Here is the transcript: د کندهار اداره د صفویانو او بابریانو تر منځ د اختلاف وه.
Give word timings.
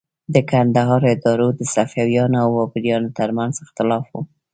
د 0.33 0.35
کندهار 0.51 1.01
اداره 1.13 1.47
د 1.59 1.61
صفویانو 1.73 2.37
او 2.43 2.49
بابریانو 2.57 3.09
تر 3.19 3.29
منځ 3.37 3.53
د 3.57 3.61
اختلاف 3.65 4.05
وه. 4.11 4.21